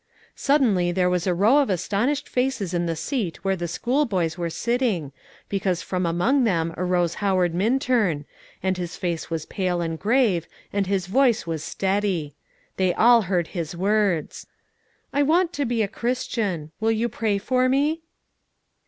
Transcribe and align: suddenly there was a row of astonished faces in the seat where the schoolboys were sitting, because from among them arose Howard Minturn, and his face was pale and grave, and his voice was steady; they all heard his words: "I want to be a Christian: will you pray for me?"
suddenly 0.35 0.91
there 0.91 1.11
was 1.11 1.27
a 1.27 1.33
row 1.35 1.59
of 1.59 1.69
astonished 1.69 2.27
faces 2.27 2.73
in 2.73 2.87
the 2.87 2.95
seat 2.95 3.45
where 3.45 3.55
the 3.55 3.67
schoolboys 3.67 4.35
were 4.35 4.49
sitting, 4.49 5.11
because 5.47 5.83
from 5.83 6.07
among 6.07 6.43
them 6.43 6.73
arose 6.75 7.13
Howard 7.21 7.53
Minturn, 7.53 8.25
and 8.63 8.77
his 8.79 8.95
face 8.97 9.29
was 9.29 9.45
pale 9.45 9.79
and 9.79 9.99
grave, 9.99 10.47
and 10.73 10.87
his 10.87 11.05
voice 11.05 11.45
was 11.45 11.63
steady; 11.63 12.33
they 12.77 12.95
all 12.95 13.21
heard 13.29 13.49
his 13.49 13.75
words: 13.77 14.47
"I 15.13 15.21
want 15.21 15.53
to 15.53 15.65
be 15.65 15.83
a 15.83 15.87
Christian: 15.87 16.71
will 16.79 16.89
you 16.91 17.07
pray 17.07 17.37
for 17.37 17.69
me?" 17.69 18.01